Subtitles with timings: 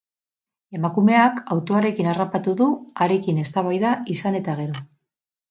[0.77, 2.71] Emakumeak autoarekin harrapatu du,
[3.07, 4.83] harekin eztabaida izan eta gero.